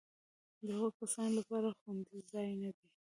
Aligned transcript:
د 0.65 0.67
هغو 0.77 0.89
کسانو 0.99 1.33
لپاره 1.39 1.77
خوندي 1.79 2.17
ځای 2.31 2.49
نه 2.63 2.69
دی. 2.77 2.87